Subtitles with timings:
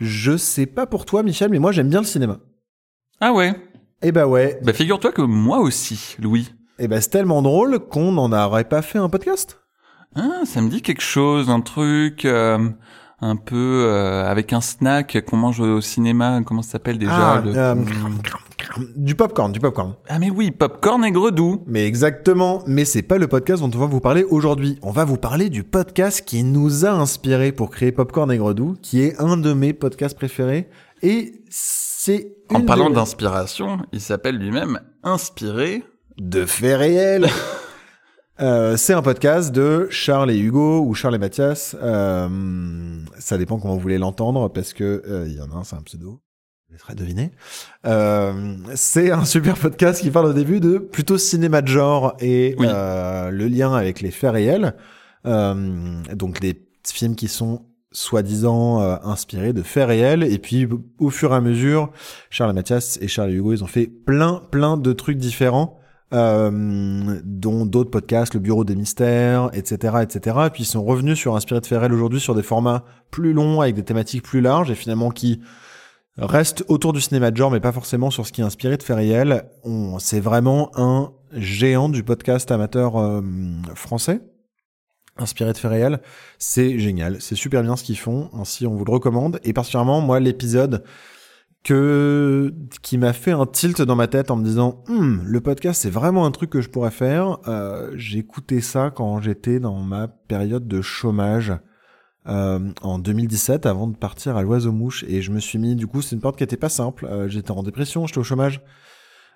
[0.00, 2.38] Je sais pas pour toi, Michel, mais moi j'aime bien le cinéma.
[3.20, 3.54] Ah ouais
[4.02, 4.58] Eh bah ouais.
[4.64, 6.48] Bah figure-toi que moi aussi, Louis.
[6.78, 9.60] Eh bah c'est tellement drôle qu'on n'en aurait pas fait un podcast.
[10.16, 12.58] Ah, ça me dit quelque chose, un truc euh,
[13.20, 16.40] un peu euh, avec un snack qu'on mange au cinéma.
[16.44, 17.74] Comment ça s'appelle déjà Ah, le- euh.
[18.96, 19.94] Du popcorn, du popcorn.
[20.08, 21.62] Ah mais oui, popcorn et gredou.
[21.66, 24.78] Mais exactement, mais c'est pas le podcast dont on va vous parler aujourd'hui.
[24.82, 28.76] On va vous parler du podcast qui nous a inspiré pour créer Popcorn et Gredou,
[28.82, 30.68] qui est un de mes podcasts préférés.
[31.02, 35.82] Et c'est En parlant de- d'inspiration, il s'appelle lui-même Inspiré.
[36.18, 37.26] de faits réels.
[38.42, 41.76] Euh, c'est un podcast de Charles et Hugo ou Charles et Mathias.
[41.82, 42.26] Euh,
[43.18, 45.82] ça dépend comment vous voulez l'entendre parce que euh, y en a un, c'est un
[45.82, 46.22] pseudo.
[46.70, 47.32] Laisserai deviner.
[47.86, 52.54] Euh, c'est un super podcast qui parle au début de plutôt cinéma de genre et
[52.58, 52.66] Oui.
[52.70, 54.74] euh, le lien avec les faits réels.
[55.26, 57.62] Euh, donc des films qui sont
[57.92, 60.68] soi-disant inspirés de faits réels et puis
[61.00, 61.90] au fur et à mesure
[62.30, 65.76] Charles Mathias et Charles Hugo ils ont fait plein plein de trucs différents
[66.12, 70.36] dont d'autres podcasts, le Bureau des Mystères, etc., etc.
[70.46, 73.60] Et puis ils sont revenus sur Inspiré de Ferrel aujourd'hui sur des formats plus longs
[73.60, 75.40] avec des thématiques plus larges et finalement qui
[76.20, 78.82] restent autour du cinéma de genre mais pas forcément sur ce qui est inspiré de
[78.82, 79.44] faits réels.
[79.98, 83.22] C'est vraiment un géant du podcast amateur euh,
[83.74, 84.20] français.
[85.16, 86.02] Inspiré de faits
[86.38, 89.38] c'est génial, c'est super bien ce qu'ils font, ainsi on vous le recommande.
[89.44, 90.82] Et particulièrement, moi, l'épisode
[91.62, 95.90] qui m'a fait un tilt dans ma tête en me disant Hum, le podcast c'est
[95.90, 97.38] vraiment un truc que je pourrais faire.
[97.48, 101.52] Euh, J'écoutais ça quand j'étais dans ma période de chômage
[102.28, 105.86] euh, en 2017 avant de partir à l'oiseau mouche et je me suis mis du
[105.86, 107.06] coup c'est une porte qui était pas simple.
[107.06, 108.60] Euh, j'étais en dépression, j'étais au chômage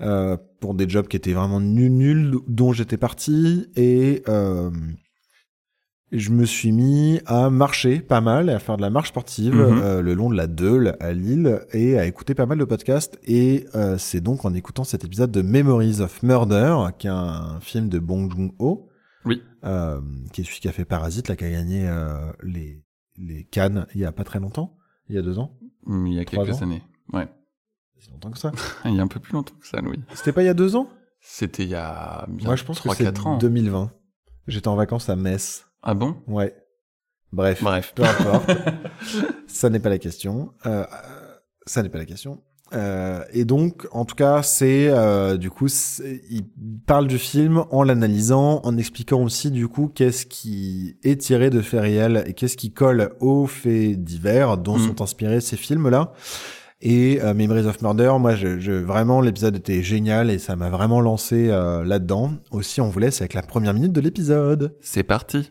[0.00, 4.70] euh, pour des jobs qui étaient vraiment nuls nuls dont j'étais parti et euh,
[6.12, 9.54] je me suis mis à marcher pas mal, et à faire de la marche sportive
[9.60, 13.18] euh, le long de la Deule à Lille et à écouter pas mal de podcasts.
[13.24, 17.58] Et euh, c'est donc en écoutant cet épisode de Memories of Murder, qui est un
[17.60, 18.87] film de Bong Joon-ho,
[19.24, 19.42] Oui.
[19.64, 20.00] euh,
[20.32, 22.82] qui est celui qui a fait Parasite, là, qui a gagné euh, les,
[23.16, 24.76] les Cannes il y a pas très longtemps,
[25.08, 25.56] il y a deux ans.
[25.86, 26.62] Il y a quelques ans.
[26.62, 26.82] années.
[27.12, 27.28] Ouais.
[27.98, 28.52] C'est longtemps que ça.
[28.84, 29.98] Il y a un peu plus longtemps que ça, Louis.
[30.14, 30.88] C'était pas il y a deux ans?
[31.20, 33.38] C'était il y a bien Moi, je pense que c'est 3-4 ans.
[33.38, 33.90] 2020.
[34.46, 35.66] J'étais en vacances à Metz.
[35.82, 36.22] Ah bon?
[36.28, 36.54] Ouais.
[37.32, 37.60] Bref.
[37.62, 37.92] Bref.
[37.96, 38.50] Peu importe.
[39.48, 40.54] ça n'est pas la question.
[40.66, 40.86] Euh,
[41.66, 42.40] ça n'est pas la question.
[42.74, 45.68] Euh, et donc, en tout cas, c'est euh, du coup,
[46.30, 46.44] il
[46.86, 51.62] parle du film en l'analysant, en expliquant aussi du coup qu'est-ce qui est tiré de
[51.62, 54.86] faits réels et qu'est-ce qui colle aux faits divers dont Mm.
[54.86, 56.12] sont inspirés ces films-là.
[56.80, 60.70] Et euh, Memories of Murder, moi, je, je vraiment l'épisode était génial et ça m'a
[60.70, 62.32] vraiment lancé euh, là-dedans.
[62.52, 64.76] Aussi, on vous laisse avec la première minute de l'épisode.
[64.80, 65.50] C'est parti.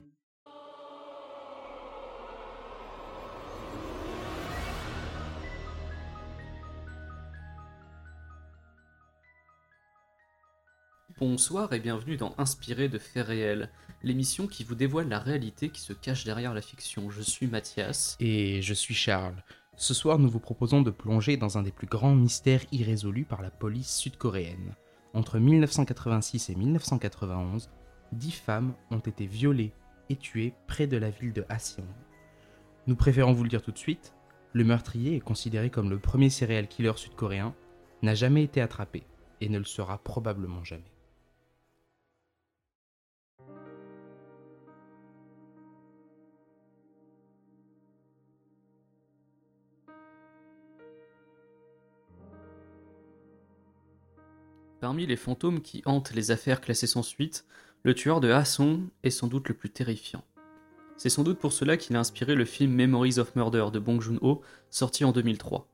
[11.20, 13.72] Bonsoir et bienvenue dans Inspiré de faits réels,
[14.04, 17.10] l'émission qui vous dévoile la réalité qui se cache derrière la fiction.
[17.10, 18.16] Je suis Mathias.
[18.20, 19.44] Et je suis Charles.
[19.76, 23.42] Ce soir, nous vous proposons de plonger dans un des plus grands mystères irrésolus par
[23.42, 24.76] la police sud-coréenne.
[25.16, 27.72] Entre 1986 et 1991,
[28.12, 29.74] dix femmes ont été violées
[30.10, 31.88] et tuées près de la ville de Haseong.
[32.86, 34.14] Nous préférons vous le dire tout de suite,
[34.54, 37.56] le meurtrier est considéré comme le premier serial killer sud-coréen,
[38.04, 39.02] n'a jamais été attrapé
[39.42, 40.92] et ne le sera probablement jamais.
[54.88, 57.46] Parmi les fantômes qui hantent les affaires classées sans suite,
[57.84, 60.24] le tueur de Hasson est sans doute le plus terrifiant.
[60.96, 64.00] C'est sans doute pour cela qu'il a inspiré le film Memories of Murder de Bong
[64.00, 64.40] Joon-ho,
[64.70, 65.68] sorti en 2003.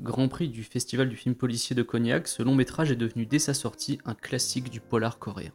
[0.00, 3.38] Grand prix du Festival du film policier de Cognac, ce long métrage est devenu dès
[3.38, 5.54] sa sortie un classique du polar coréen.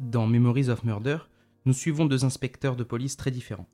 [0.00, 1.18] Dans Memories of Murder,
[1.66, 3.68] nous suivons deux inspecteurs de police très différents.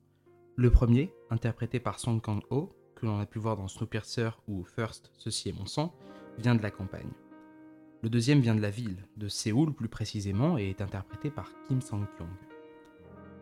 [0.57, 5.13] Le premier, interprété par Song Kang-ho, que l'on a pu voir dans Snowpiercer ou First,
[5.17, 5.95] Ceci est mon sang,
[6.37, 7.13] vient de la campagne.
[8.05, 11.81] Le deuxième vient de la ville, de Séoul plus précisément, et est interprété par Kim
[11.81, 12.27] Sang-kyung.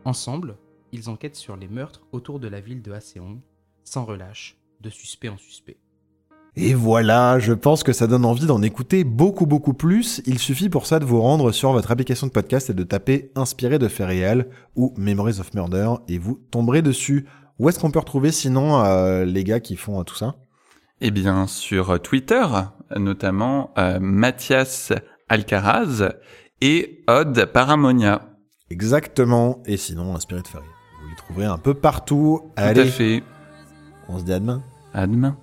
[0.05, 0.55] Ensemble,
[0.93, 3.41] ils enquêtent sur les meurtres autour de la ville de Haseong,
[3.83, 5.75] sans relâche, de suspect en suspect.
[6.55, 10.21] Et voilà, je pense que ça donne envie d'en écouter beaucoup beaucoup plus.
[10.25, 13.33] Il suffit pour ça de vous rendre sur votre application de podcast et de taper
[13.35, 17.25] Inspiré de faits réels ou Memories of Murder et vous tomberez dessus.
[17.59, 20.37] Où est-ce qu'on peut retrouver sinon euh, les gars qui font euh, tout ça?
[21.05, 22.45] Eh bien, sur Twitter,
[22.95, 24.93] notamment euh, Mathias
[25.27, 26.13] Alcaraz
[26.61, 28.29] et Odd Paramonia.
[28.69, 29.61] Exactement.
[29.65, 30.63] Et sinon, Inspiré de réels.
[31.01, 32.53] Vous les trouverez un peu partout.
[32.55, 33.21] Tout à fait.
[34.07, 34.63] on se dit à demain.
[34.93, 35.35] À demain.